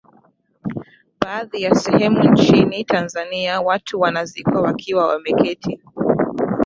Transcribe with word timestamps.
Baadhi 1.21 1.61
ya 1.61 1.75
sehemu 1.75 2.23
nchini 2.23 2.83
Tanzania 2.85 3.61
watu 3.61 3.99
wanazikwa 3.99 4.61
wakiwa 4.61 5.07
wameketi 5.07 5.81